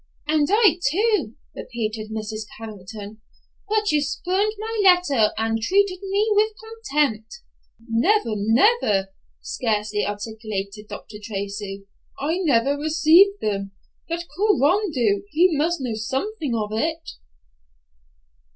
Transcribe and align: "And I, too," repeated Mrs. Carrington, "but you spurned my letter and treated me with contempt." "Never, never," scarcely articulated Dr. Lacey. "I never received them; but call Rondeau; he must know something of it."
"And 0.25 0.47
I, 0.49 0.79
too," 0.89 1.35
repeated 1.55 2.09
Mrs. 2.09 2.47
Carrington, 2.57 3.21
"but 3.69 3.91
you 3.91 4.01
spurned 4.01 4.53
my 4.57 4.81
letter 4.83 5.31
and 5.37 5.61
treated 5.61 5.99
me 6.01 6.27
with 6.31 6.53
contempt." 6.59 7.41
"Never, 7.87 8.31
never," 8.33 9.09
scarcely 9.41 10.03
articulated 10.03 10.87
Dr. 10.87 11.17
Lacey. 11.29 11.85
"I 12.19 12.39
never 12.39 12.79
received 12.79 13.41
them; 13.41 13.73
but 14.09 14.25
call 14.35 14.59
Rondeau; 14.59 15.21
he 15.29 15.55
must 15.55 15.79
know 15.79 15.93
something 15.93 16.55
of 16.55 16.71
it." 16.73 17.07